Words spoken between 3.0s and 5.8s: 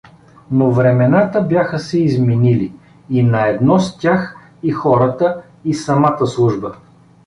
и наедно с тях и хората, и